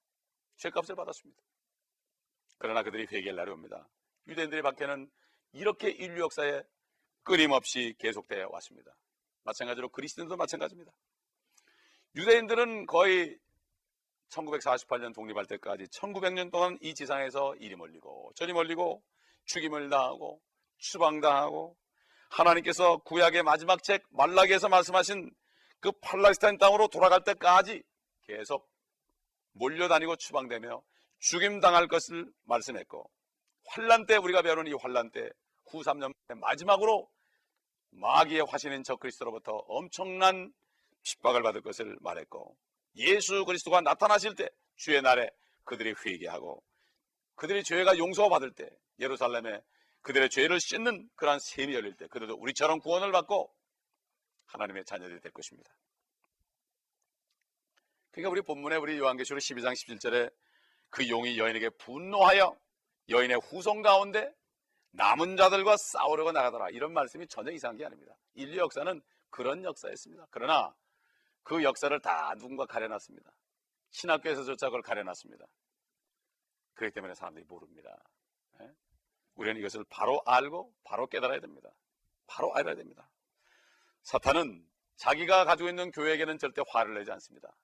죄값을 0.57 0.95
받았습니다. 0.95 1.41
그러나 2.57 2.83
그들이 2.83 3.07
회개할 3.11 3.35
날이 3.35 3.51
옵니다. 3.51 3.87
유대인들의 4.27 4.61
박해는 4.61 5.09
이렇게 5.53 5.89
인류 5.89 6.21
역사에 6.21 6.61
끊임없이 7.23 7.95
계속되어 7.99 8.49
왔습니다. 8.51 8.95
마찬가지로 9.43 9.89
그리스도인도 9.89 10.35
마찬가지입니다. 10.35 10.91
유대인들은 12.15 12.85
거의 12.85 13.39
1948년 14.29 15.13
독립할 15.13 15.45
때까지 15.45 15.85
1900년 15.85 16.51
동안 16.51 16.77
이 16.81 16.93
지상에서 16.93 17.55
이리 17.55 17.75
멀리고 17.75 18.31
저리 18.35 18.53
멀리고 18.53 19.01
죽임을 19.45 19.89
당하고 19.89 20.41
추방당하고 20.77 21.75
하나님께서 22.29 22.97
구약의 22.97 23.43
마지막 23.43 23.83
책 23.83 24.03
말라기에서 24.09 24.69
말씀하신 24.69 25.31
그 25.79 25.91
팔라스타인 26.01 26.57
땅으로 26.57 26.87
돌아갈 26.87 27.23
때까지 27.23 27.83
계속 28.23 28.69
몰려다니고 29.53 30.15
추방되며 30.15 30.81
죽임당할 31.19 31.87
것을 31.87 32.31
말씀했고 32.43 33.09
환란 33.67 34.05
때 34.05 34.15
우리가 34.17 34.41
배우는 34.41 34.67
이 34.67 34.73
환란 34.73 35.11
때 35.11 35.29
후 35.69 35.81
3년 35.81 36.13
마지막으로 36.27 37.09
마귀의 37.91 38.45
화신인 38.47 38.83
저 38.83 38.95
그리스도로부터 38.95 39.53
엄청난 39.67 40.53
핍박을 41.03 41.41
받을 41.41 41.61
것을 41.61 41.97
말했고 42.01 42.55
예수 42.97 43.45
그리스도가 43.45 43.81
나타나실 43.81 44.35
때 44.35 44.49
주의 44.75 45.01
날에 45.01 45.29
그들이 45.63 45.93
회개하고 46.05 46.61
그들의 47.35 47.63
죄가 47.63 47.97
용서받을 47.97 48.51
때 48.51 48.69
예루살렘에 48.99 49.61
그들의 50.01 50.29
죄를 50.29 50.59
씻는 50.59 51.09
그러한 51.15 51.39
셈이 51.39 51.73
열릴 51.73 51.95
때 51.95 52.07
그들도 52.07 52.35
우리처럼 52.35 52.79
구원을 52.79 53.11
받고 53.11 53.53
하나님의 54.47 54.85
자녀들이 54.85 55.19
될 55.19 55.31
것입니다. 55.31 55.71
그러니까 58.11 58.31
우리 58.31 58.41
본문에 58.41 58.75
우리 58.77 58.97
요한계시록 58.97 59.39
12장 59.39 59.73
17절에 59.73 60.33
그 60.89 61.07
용이 61.09 61.37
여인에게 61.37 61.69
분노하여 61.69 62.57
여인의 63.09 63.39
후손 63.39 63.81
가운데 63.81 64.33
남은 64.91 65.37
자들과 65.37 65.75
싸우려고 65.77 66.31
나가더라. 66.31 66.69
이런 66.71 66.93
말씀이 66.93 67.27
전혀 67.27 67.51
이상한 67.51 67.77
게 67.77 67.85
아닙니다. 67.85 68.15
인류 68.33 68.57
역사는 68.57 69.01
그런 69.29 69.63
역사였습니다. 69.63 70.27
그러나 70.31 70.73
그 71.43 71.63
역사를 71.63 71.97
다 71.99 72.33
누군가 72.35 72.65
가려놨습니다. 72.65 73.31
신학교에서조차 73.91 74.67
그걸 74.67 74.81
가려놨습니다. 74.81 75.45
그렇기 76.73 76.93
때문에 76.93 77.13
사람들이 77.13 77.45
모릅니다. 77.45 77.95
예? 78.61 78.71
우리는 79.35 79.59
이것을 79.59 79.85
바로 79.89 80.21
알고 80.25 80.73
바로 80.83 81.07
깨달아야 81.07 81.39
됩니다. 81.39 81.69
바로 82.27 82.53
알아야 82.55 82.75
됩니다. 82.75 83.09
사탄은 84.03 84.65
자기가 84.95 85.45
가지고 85.45 85.69
있는 85.69 85.91
교회에게는 85.91 86.37
절대 86.37 86.61
화를 86.67 86.95
내지 86.95 87.11
않습니다. 87.11 87.55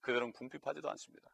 그들은 0.00 0.32
궁핍하지도 0.32 0.88
않습니다. 0.90 1.28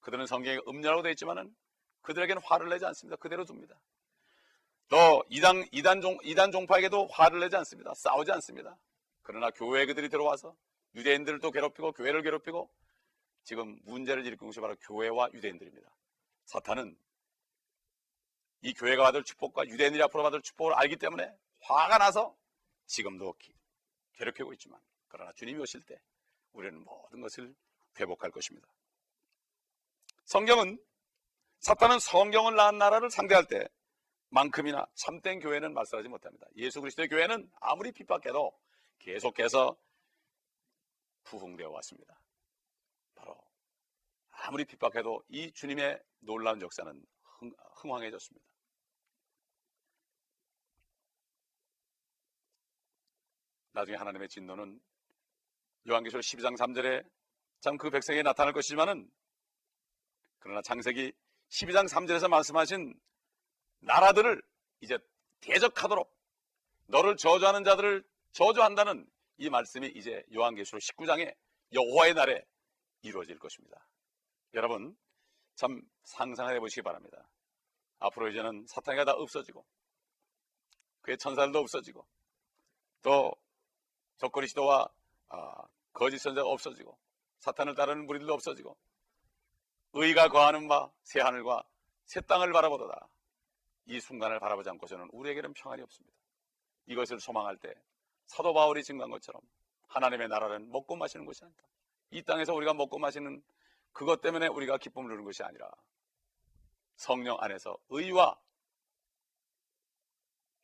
그들은 0.00 0.26
성경에 0.26 0.58
음녀라고 0.68 1.02
되어 1.02 1.12
있지만은 1.12 1.54
그들에게는 2.02 2.42
화를 2.44 2.68
내지 2.68 2.84
않습니다. 2.86 3.16
그대로 3.16 3.44
둡니다. 3.44 3.78
또 4.88 5.22
이단 5.28 5.66
이단 5.70 6.00
종 6.00 6.18
이단 6.22 6.50
종파에게도 6.50 7.08
화를 7.08 7.40
내지 7.40 7.56
않습니다. 7.56 7.94
싸우지 7.94 8.32
않습니다. 8.32 8.78
그러나 9.22 9.50
교회 9.50 9.84
그들이 9.84 10.08
들어와서 10.08 10.56
유대인들을 10.94 11.40
또 11.40 11.50
괴롭히고 11.50 11.92
교회를 11.92 12.22
괴롭히고 12.22 12.70
지금 13.44 13.78
문제를 13.84 14.24
일으키는 14.24 14.48
것이 14.48 14.60
바로 14.60 14.76
교회와 14.80 15.30
유대인들입니다. 15.32 15.88
사탄은 16.46 16.96
이 18.62 18.74
교회가 18.74 19.02
받을 19.02 19.22
축복과 19.22 19.66
유대인들이 19.68 20.02
앞으로 20.04 20.22
받을 20.22 20.42
축복을 20.42 20.74
알기 20.74 20.96
때문에 20.96 21.32
화가 21.60 21.98
나서 21.98 22.36
지금도 22.86 23.34
괴롭히고 24.14 24.52
있지만 24.54 24.80
그러나 25.08 25.32
주님이 25.32 25.60
오실 25.60 25.82
때 25.82 26.00
우리는 26.52 26.82
모든 26.82 27.20
것을 27.20 27.54
회복할 27.98 28.30
것입니다. 28.30 28.68
성경은 30.24 30.78
사탄은 31.60 31.98
성경을 31.98 32.54
낳은 32.54 32.78
나라를 32.78 33.10
상대할 33.10 33.46
때 33.46 33.68
만큼이나 34.30 34.86
참된 34.94 35.40
교회는 35.40 35.72
말살하지 35.72 36.08
못합니다. 36.08 36.46
예수 36.56 36.80
그리스도의 36.80 37.08
교회는 37.08 37.50
아무리 37.60 37.92
핍박해도 37.92 38.52
계속해서 38.98 39.76
부흥되어 41.24 41.70
왔습니다. 41.70 42.20
바로 43.14 43.38
아무리 44.30 44.64
핍박해도 44.64 45.22
이 45.28 45.52
주님의 45.52 46.02
놀라운 46.20 46.60
역사는 46.60 47.04
흥, 47.22 47.52
흥황해졌습니다. 47.76 48.47
나중에 53.78 53.96
하나님의 53.96 54.28
진노는 54.28 54.80
요한계시록 55.88 56.20
12장 56.22 56.56
3절에 56.56 57.08
참 57.60 57.76
그 57.76 57.90
백성에 57.90 58.22
나타날 58.22 58.52
것이지만은 58.52 59.08
그러나 60.40 60.60
창세기 60.62 61.12
12장 61.50 61.88
3절에서 61.88 62.28
말씀하신 62.28 62.98
나라들을 63.80 64.42
이제 64.80 64.98
대적하도록 65.40 66.12
너를 66.86 67.16
저주하는 67.16 67.62
자들을 67.62 68.02
저주한다는 68.32 69.08
이 69.36 69.48
말씀이 69.48 69.86
이제 69.94 70.24
요한계시록 70.34 70.80
19장에 70.80 71.32
여호와의 71.72 72.14
날에 72.14 72.44
이루어질 73.02 73.38
것입니다. 73.38 73.86
여러분 74.54 74.96
참 75.54 75.80
상상해 76.02 76.58
보시기 76.58 76.82
바랍니다. 76.82 77.28
앞으로 78.00 78.28
이제는 78.30 78.66
사탄이가 78.66 79.04
다 79.04 79.12
없어지고 79.12 79.64
그의 81.02 81.16
천사들도 81.18 81.60
없어지고 81.60 82.04
또 83.02 83.32
적그리스도와 84.18 84.88
아, 85.28 85.62
거짓 85.92 86.18
선자가 86.18 86.48
없어지고 86.48 86.96
사탄을 87.38 87.74
따르는 87.74 88.06
무리들도 88.06 88.32
없어지고 88.34 88.76
의가 89.94 90.28
거하는 90.28 90.68
바 90.68 90.90
새 91.08 91.20
하늘과 91.20 91.64
새 92.04 92.20
땅을 92.20 92.52
바라보도다. 92.52 93.08
이 93.86 93.98
순간을 93.98 94.38
바라보지 94.40 94.68
않고서는 94.68 95.08
우리에게는 95.12 95.54
평안이 95.54 95.80
없습니다. 95.82 96.14
이것을 96.86 97.18
소망할 97.18 97.56
때 97.56 97.72
사도 98.26 98.52
바울이 98.52 98.84
증거한 98.84 99.10
것처럼 99.10 99.40
하나님의 99.86 100.28
나라는 100.28 100.70
먹고 100.70 100.96
마시는 100.96 101.24
것이 101.24 101.44
아니다. 101.44 101.62
이 102.10 102.22
땅에서 102.22 102.52
우리가 102.52 102.74
먹고 102.74 102.98
마시는 102.98 103.42
그것 103.92 104.20
때문에 104.20 104.48
우리가 104.48 104.76
기쁨을 104.76 105.08
누리는 105.08 105.24
것이 105.24 105.42
아니라 105.42 105.70
성령 106.96 107.38
안에서 107.40 107.78
의와 107.88 108.38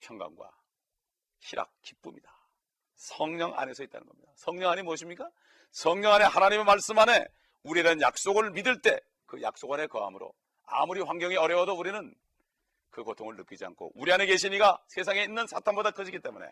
평강과 0.00 0.50
희락, 1.40 1.72
기쁨이다. 1.80 2.33
성령 3.04 3.58
안에서 3.58 3.82
있다는 3.84 4.06
겁니다. 4.06 4.32
성령 4.36 4.70
안이 4.70 4.82
무엇입니까? 4.82 5.30
성령 5.70 6.12
안에 6.12 6.24
하나님의 6.24 6.64
말씀 6.64 6.98
안에 6.98 7.26
우리는 7.62 8.00
약속을 8.00 8.50
믿을 8.52 8.80
때 8.80 9.00
그 9.26 9.42
약속 9.42 9.72
안에 9.72 9.86
거함으로 9.88 10.32
아무리 10.66 11.00
환경이 11.00 11.36
어려워도 11.36 11.74
우리는 11.76 12.14
그 12.90 13.02
고통을 13.02 13.34
느끼지 13.36 13.64
않고 13.64 13.90
우리 13.96 14.12
안에 14.12 14.26
계신 14.26 14.52
이가 14.52 14.80
세상에 14.86 15.24
있는 15.24 15.46
사탄보다 15.46 15.90
커지기 15.90 16.20
때문에 16.20 16.46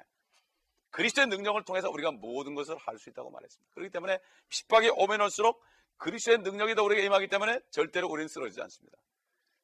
그리스도의 0.91 1.29
능력을 1.29 1.62
통해서 1.65 1.88
우리가 1.91 2.11
모든 2.11 2.55
것을 2.55 2.77
할 2.77 2.99
수 2.99 3.09
있다고 3.11 3.31
말했습니다. 3.31 3.73
그렇기 3.75 3.91
때문에 3.91 4.19
핍박이 4.49 4.91
오면 4.91 5.21
올수록 5.21 5.62
그리스도의 5.99 6.38
능력이 6.38 6.75
더 6.75 6.83
우리에게 6.83 7.07
임하기 7.07 7.29
때문에 7.29 7.61
절대로 7.71 8.09
우리는 8.09 8.27
쓰러지지 8.27 8.61
않습니다. 8.62 8.99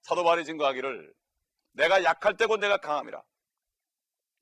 사도 0.02 0.22
바울이 0.22 0.44
증거하기를 0.44 1.12
내가 1.72 2.04
약할 2.04 2.36
때고 2.36 2.56
내가 2.56 2.76
강함이라. 2.78 3.20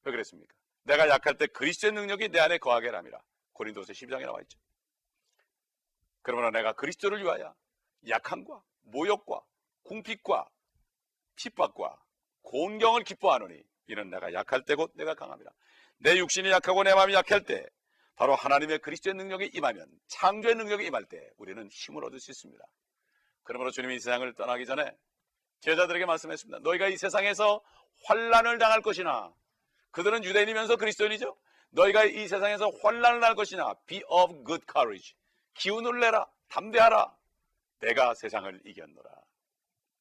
왜 0.05 0.13
그랬습니까? 0.13 0.55
내가 0.87 1.09
약할 1.09 1.37
때 1.37 1.47
그리스도의 1.47 1.93
능력이 1.93 2.29
내 2.29 2.39
안에 2.39 2.59
거하게 2.59 2.91
함이라. 2.91 3.21
고린도서 3.53 3.93
12장에 3.93 4.23
나와 4.23 4.41
있죠. 4.43 4.59
그러므로 6.23 6.51
내가 6.51 6.73
그리스도를 6.73 7.23
위하여 7.23 7.55
약함과 8.09 8.63
모욕과 8.83 9.41
궁핍과 9.83 10.49
핍박과 11.37 11.99
곤경을 12.43 13.03
기뻐하노니 13.05 13.63
이는 13.89 14.11
내가 14.11 14.33
약할 14.33 14.65
때 14.65 14.75
곧 14.75 14.93
내가 14.95 15.15
강함이라. 15.15 15.51
내 15.99 16.17
육신이 16.19 16.51
약하고 16.51 16.83
내 16.85 16.95
마음이 16.95 17.15
약할 17.15 17.45
때 17.45 17.67
바로 18.15 18.35
하나님의 18.35 18.79
그리스도의 18.79 19.15
능력이 19.15 19.51
임하면 19.55 19.89
창조의 20.07 20.55
능력이 20.55 20.87
임할 20.87 21.05
때 21.07 21.31
우리는 21.37 21.69
힘을 21.69 22.05
얻을 22.05 22.21
수 22.21 22.31
있습니다. 22.31 22.65
그러므로 23.43 23.71
주님이 23.71 23.97
이 23.97 23.99
세상을 23.99 24.33
떠나기 24.35 24.67
전에 24.67 24.91
제자들에게 25.61 26.07
말씀했습니다. 26.07 26.61
너희가 26.61 26.89
이 26.89 26.97
세상에서 26.97 27.61
환란을 28.05 28.59
당할 28.59 28.83
것이나 28.83 29.33
그들은 29.97 30.25
유대인이면서 30.25 30.77
그리스도인이죠. 30.77 31.35
너희가 31.71 32.05
이 32.05 32.29
세상에서 32.29 32.71
환란을 32.83 33.19
당할 33.19 33.35
것이나 33.35 33.73
be 33.87 34.03
of 34.11 34.45
good 34.45 34.63
courage. 34.71 35.15
기운을 35.55 36.01
내라. 36.01 36.31
담대하라. 36.49 37.17
내가 37.81 38.13
세상을 38.13 38.61
이겼노라. 38.67 39.11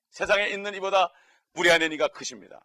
세상에 0.10 0.50
있는 0.50 0.74
이보다 0.76 1.14
우리 1.54 1.72
안에 1.72 1.88
니가 1.88 2.10
크십니다. 2.10 2.62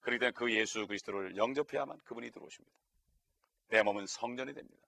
그렇기 0.00 0.18
때문에 0.18 0.32
그 0.32 0.52
예수 0.52 0.88
그리스도를 0.88 1.36
영접해야만 1.36 2.00
그분이 2.02 2.32
들어오십니다. 2.32 2.76
내 3.68 3.84
몸은 3.84 4.06
성전이 4.08 4.54
됩니다. 4.54 4.82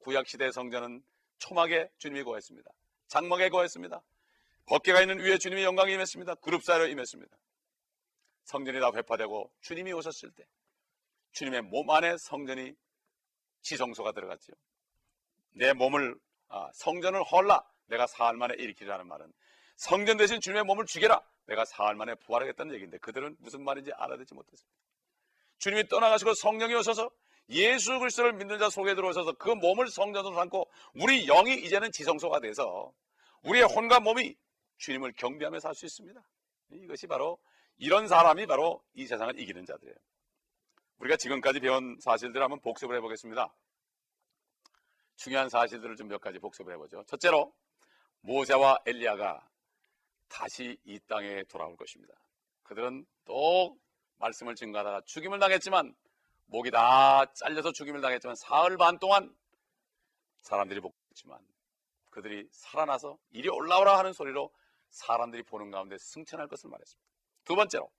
구약 0.00 0.28
시대 0.28 0.52
성전은 0.52 1.02
초막에 1.38 1.88
주님이 1.96 2.24
거했습니다. 2.24 2.70
장막에 3.08 3.48
거했습니다. 3.48 4.02
벗개가 4.66 5.00
있는 5.00 5.18
위에 5.20 5.38
주님의 5.38 5.64
영광이 5.64 5.94
임했습니다. 5.94 6.34
그룹 6.36 6.62
사이로 6.62 6.88
임했습니다. 6.88 7.34
성전이 8.44 8.80
다 8.80 8.90
회파되고 8.94 9.50
주님이 9.62 9.94
오셨을 9.94 10.30
때 10.32 10.46
주님의 11.32 11.62
몸 11.62 11.88
안에 11.90 12.16
성전이 12.18 12.74
지성소가 13.62 14.12
들어갔지요. 14.12 14.54
내 15.52 15.72
몸을 15.72 16.16
아, 16.48 16.70
성전을 16.74 17.22
헐라 17.22 17.62
내가 17.86 18.06
사흘 18.06 18.36
만에 18.36 18.54
일으키라는 18.58 19.06
말은 19.06 19.32
성전 19.76 20.16
대신 20.16 20.40
주님의 20.40 20.64
몸을 20.64 20.86
죽여라 20.86 21.22
내가 21.46 21.64
사흘 21.64 21.94
만에 21.94 22.14
부활하겠다는 22.16 22.74
얘기인데 22.74 22.98
그들은 22.98 23.36
무슨 23.40 23.62
말인지 23.64 23.92
알아듣지 23.92 24.34
못했습니다. 24.34 24.78
주님이 25.58 25.88
떠나가시고 25.88 26.34
성령이 26.34 26.74
오셔서 26.74 27.10
예수 27.50 27.98
그리스도를 27.98 28.32
믿는 28.34 28.58
자 28.58 28.70
속에 28.70 28.94
들어오셔서 28.94 29.32
그 29.32 29.50
몸을 29.50 29.88
성전으로 29.88 30.34
삼고 30.34 30.70
우리 30.94 31.26
영이 31.26 31.54
이제는 31.54 31.90
지성소가 31.92 32.40
돼서 32.40 32.92
우리의 33.42 33.64
혼과 33.64 34.00
몸이 34.00 34.36
주님을 34.78 35.12
경배하며 35.12 35.60
살 35.60 35.74
수 35.74 35.86
있습니다. 35.86 36.20
이것이 36.72 37.06
바로 37.06 37.38
이런 37.78 38.06
사람이 38.06 38.46
바로 38.46 38.82
이 38.94 39.06
세상을 39.06 39.38
이기는 39.38 39.64
자들이에요. 39.66 39.96
우리가 41.00 41.16
지금까지 41.16 41.60
배운 41.60 41.98
사실들을 42.00 42.42
한번 42.42 42.60
복습을 42.60 42.94
해보겠습니다. 42.96 43.52
중요한 45.16 45.48
사실들을 45.48 45.96
좀 45.96 46.08
몇 46.08 46.20
가지 46.20 46.38
복습을 46.38 46.72
해보죠. 46.74 47.04
첫째로 47.06 47.54
모세와 48.20 48.78
엘리야가 48.86 49.48
다시 50.28 50.78
이 50.84 50.98
땅에 51.08 51.42
돌아올 51.44 51.76
것입니다. 51.76 52.14
그들은 52.62 53.06
또 53.24 53.76
말씀을 54.18 54.54
증거하다가 54.54 55.02
죽임을 55.06 55.38
당했지만 55.38 55.94
목이 56.46 56.70
다 56.70 57.24
잘려서 57.34 57.72
죽임을 57.72 58.00
당했지만 58.00 58.36
사흘 58.36 58.76
반 58.76 58.98
동안 58.98 59.34
사람들이 60.42 60.80
복했지만 60.80 61.38
그들이 62.10 62.46
살아나서 62.50 63.18
이리 63.30 63.48
올라오라 63.48 63.98
하는 63.98 64.12
소리로 64.12 64.52
사람들이 64.90 65.44
보는 65.44 65.70
가운데 65.70 65.96
승천할 65.98 66.48
것을 66.48 66.68
말했습니다. 66.68 67.08
두 67.44 67.56
번째로 67.56 67.90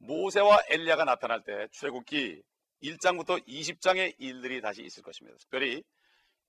모세와 0.00 0.60
엘리야가 0.68 1.04
나타날 1.04 1.42
때 1.44 1.68
출애굽기 1.72 2.42
1장부터 2.82 3.46
20장의 3.46 4.14
일들이 4.18 4.60
다시 4.60 4.82
있을 4.82 5.02
것입니다. 5.02 5.36
특별히 5.38 5.84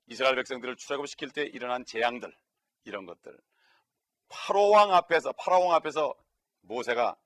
이스라엘 0.07 0.35
백성들을 0.35 0.77
출애굽시킬 0.77 1.31
때 1.31 1.43
일어난 1.43 1.85
재앙들 1.85 2.33
이런 2.85 3.05
것들 3.05 3.37
파로 4.29 4.69
왕 4.69 4.93
앞에서 4.93 5.33
파라오 5.33 5.65
왕 5.67 5.75
앞에서 5.75 6.15
모세가 6.61 7.17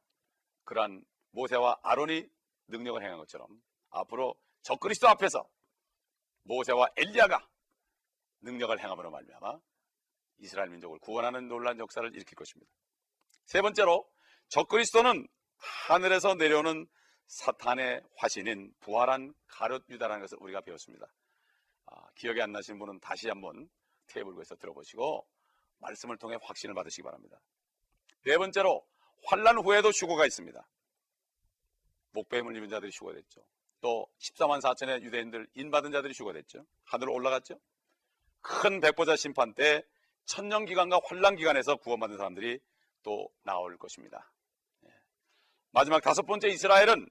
그러한 0.63 1.03
모세와 1.31 1.79
아론이 1.83 2.27
능력을 2.67 3.01
행한 3.03 3.17
것처럼 3.19 3.47
앞으로 3.91 4.35
적그리스도 4.63 5.07
앞에서 5.07 5.47
모세와 6.43 6.87
엘리야가 6.95 7.47
능력을 8.41 8.79
행함으로 8.79 9.11
말미암아 9.11 9.59
이스라엘 10.39 10.69
민족을 10.69 10.99
구원하는 10.99 11.47
놀란 11.47 11.77
역사를 11.79 12.07
일으킬 12.13 12.35
것입니다. 12.35 12.71
세 13.45 13.61
번째로 13.61 14.09
적그리스도는 14.49 15.27
하늘에서 15.57 16.35
내려오는 16.35 16.87
사탄의 17.27 18.01
화신인 18.17 18.73
부활한 18.79 19.33
가룟 19.47 19.81
유다라는 19.89 20.21
것을 20.21 20.37
우리가 20.41 20.61
배웠습니다. 20.61 21.07
아, 21.85 22.07
기억이 22.15 22.41
안 22.41 22.51
나시는 22.51 22.79
분은 22.79 22.99
다시 22.99 23.27
한번 23.27 23.69
테이블에서 24.07 24.55
들어보시고 24.55 25.27
말씀을 25.79 26.17
통해 26.17 26.37
확신을 26.41 26.75
받으시기 26.75 27.03
바랍니다. 27.03 27.39
네 28.25 28.37
번째로 28.37 28.85
환란 29.25 29.57
후에도 29.57 29.89
휴거가 29.89 30.25
있습니다. 30.25 30.67
목배임을 32.11 32.55
입은 32.55 32.69
자들이 32.69 32.91
휴거됐죠. 32.93 33.41
또 33.81 34.07
14만 34.19 34.61
4천의 34.61 35.01
유대인들 35.03 35.47
인받은 35.53 35.91
자들이 35.91 36.13
휴거됐죠. 36.15 36.65
하늘로 36.85 37.13
올라갔죠. 37.13 37.59
큰 38.41 38.79
백보자 38.79 39.15
심판 39.15 39.53
때 39.53 39.83
천년 40.25 40.65
기간과 40.65 40.99
환란 41.05 41.35
기간에서 41.35 41.75
구원받은 41.77 42.17
사람들이 42.17 42.59
또 43.03 43.29
나올 43.43 43.77
것입니다. 43.77 44.31
예. 45.75 45.79
마지막 45.79 46.01
다섯 46.01 46.23
번째 46.23 46.47
이스라엘은 46.47 47.07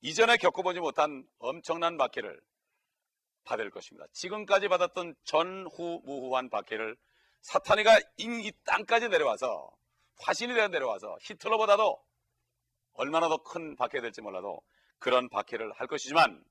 이전에 0.00 0.36
겪어보지 0.36 0.80
못한 0.80 1.24
엄청난 1.38 1.96
박해를 1.96 2.40
받을 3.44 3.70
것입니다. 3.70 4.06
지금까지 4.12 4.68
받았던 4.68 5.14
전후무후한 5.24 6.50
박해를 6.50 6.96
사탄이가 7.42 7.98
이 8.16 8.52
땅까지 8.64 9.08
내려와서 9.08 9.70
화신이 10.20 10.52
되어 10.54 10.68
내려와서 10.68 11.16
히틀러보다도 11.22 12.02
얼마나 12.94 13.28
더 13.28 13.38
큰 13.44 13.76
박해 13.76 14.00
될지 14.00 14.20
몰라도 14.20 14.60
그런 14.98 15.28
박해를 15.28 15.72
할 15.72 15.86
것이지만 15.86 16.44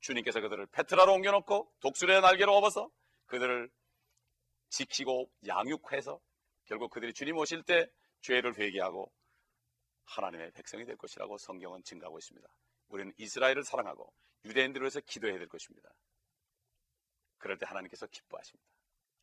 주님께서 0.00 0.40
그들을 0.40 0.66
페트라로 0.66 1.12
옮겨놓고 1.14 1.72
독수리의 1.80 2.20
날개로 2.20 2.56
업어서 2.56 2.88
그들을 3.26 3.68
지키고 4.70 5.28
양육해서 5.46 6.20
결국 6.66 6.90
그들이 6.90 7.12
주님 7.12 7.36
오실 7.36 7.64
때 7.64 7.88
죄를 8.20 8.56
회개하고 8.56 9.10
하나님의 10.08 10.52
백성이 10.52 10.84
될 10.84 10.96
것이라고 10.96 11.38
성경은 11.38 11.82
증가하고 11.84 12.18
있습니다. 12.18 12.48
우리는 12.88 13.12
이스라엘을 13.18 13.64
사랑하고 13.64 14.12
유대인들을 14.44 14.84
위해서 14.84 15.00
기도해야 15.00 15.38
될 15.38 15.48
것입니다. 15.48 15.90
그럴 17.38 17.58
때 17.58 17.66
하나님께서 17.66 18.06
기뻐하십니다. 18.06 18.66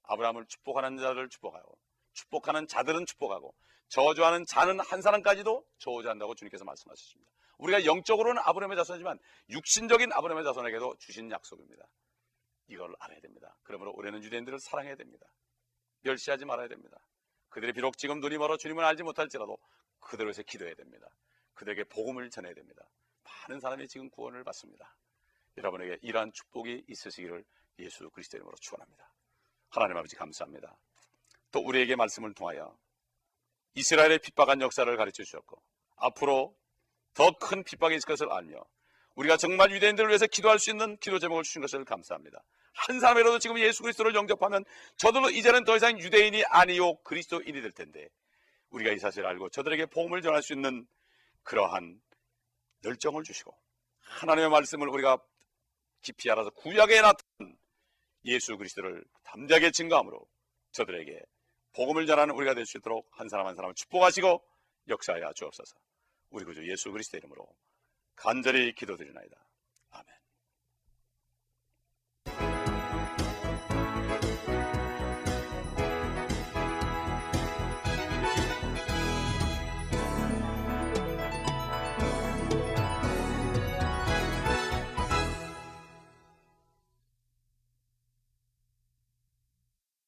아브라함을 0.03 0.45
축복하는 0.47 0.97
자를 0.97 1.29
축복하고 1.29 1.77
축복하는 2.13 2.67
자들은 2.67 3.05
축복하고 3.05 3.53
저주하는 3.89 4.45
자는 4.45 4.79
한 4.79 5.01
사람까지도 5.01 5.65
저주한다고 5.79 6.35
주님께서 6.35 6.63
말씀하셨습니다. 6.63 7.31
우리가 7.57 7.85
영적으로는 7.85 8.41
아브라함의 8.45 8.77
자손이지만 8.77 9.19
육신적인 9.49 10.11
아브라함의 10.13 10.43
자손에게도 10.43 10.95
주신 10.99 11.31
약속입니다. 11.31 11.85
이걸 12.67 12.95
알아야 12.99 13.19
됩니다. 13.19 13.55
그러므로 13.63 13.91
우리는 13.91 14.23
유대인들을 14.23 14.59
사랑해야 14.59 14.95
됩니다. 14.95 15.25
멸시하지 16.01 16.45
말아야 16.45 16.67
됩니다. 16.67 16.97
그들이 17.49 17.73
비록 17.73 17.97
지금 17.97 18.19
눈이 18.19 18.37
멀어 18.37 18.57
주님을 18.57 18.83
알지 18.83 19.03
못할지라도 19.03 19.57
위해서 20.13 20.43
기도해야 20.43 20.75
됩니다. 20.75 21.07
그들에게 21.53 21.85
복음을 21.85 22.29
전해야 22.29 22.53
됩니다. 22.53 22.87
많은 23.23 23.59
사람이 23.59 23.87
지금 23.87 24.09
구원을 24.09 24.43
받습니다. 24.43 24.95
여러분에게 25.57 25.97
이러한 26.01 26.31
축복이 26.33 26.85
있으시기를 26.87 27.43
예수 27.79 28.09
그리스도 28.09 28.37
이름으로 28.37 28.55
축원합니다. 28.57 29.11
하나님 29.69 29.97
아버지 29.97 30.15
감사합니다. 30.15 30.75
또 31.51 31.59
우리에게 31.59 31.95
말씀을 31.95 32.33
통하여 32.33 32.77
이스라엘의 33.75 34.19
핍박한 34.19 34.61
역사를 34.61 34.95
가르쳐 34.97 35.23
주셨고 35.23 35.61
앞으로 35.97 36.55
더 37.13 37.31
큰 37.39 37.63
핍박이 37.63 37.95
있을 37.95 38.05
것을 38.07 38.31
알며 38.31 38.63
우리가 39.15 39.37
정말 39.37 39.71
유대인들을 39.71 40.09
위해서 40.09 40.27
기도할 40.27 40.59
수 40.59 40.69
있는 40.69 40.97
기도 40.97 41.19
제목을 41.19 41.43
주신 41.43 41.61
것을 41.61 41.85
감사합니다. 41.85 42.43
한 42.73 42.99
사람이라도 42.99 43.39
지금 43.39 43.57
예수 43.59 43.81
그리스도를 43.83 44.13
영접하면 44.15 44.65
저들도 44.97 45.29
이제는 45.29 45.63
더 45.63 45.77
이상 45.77 45.97
유대인이 45.97 46.43
아니요 46.49 46.97
그리스도인이 47.03 47.61
될 47.61 47.71
텐데 47.71 48.09
우리가 48.69 48.91
이 48.91 48.99
사실을 48.99 49.27
알고 49.27 49.49
저들에게 49.49 49.87
복음을 49.87 50.21
전할 50.21 50.41
수 50.41 50.53
있는 50.53 50.85
그러한 51.43 52.01
열정을 52.83 53.23
주시고 53.23 53.55
하나님의 54.01 54.49
말씀을 54.49 54.87
우리가 54.89 55.17
깊이 56.01 56.29
알아서 56.29 56.49
구약에 56.51 57.01
나타난 57.01 57.57
예수 58.25 58.57
그리스도를 58.57 59.03
담대하게 59.23 59.71
증거함으로 59.71 60.27
저들에게 60.71 61.21
복음을 61.73 62.05
전하는 62.05 62.35
우리가 62.35 62.53
될 62.53 62.65
수 62.65 62.77
있도록 62.77 63.07
한 63.11 63.27
사람 63.29 63.47
한 63.47 63.55
사람을 63.55 63.75
축복하시고 63.75 64.43
역사하여 64.87 65.33
주옵소서. 65.33 65.75
우리 66.29 66.45
구주 66.45 66.69
예수 66.69 66.91
그리스도 66.91 67.17
이름으로 67.17 67.47
간절히 68.15 68.73
기도드리나이다. 68.73 69.35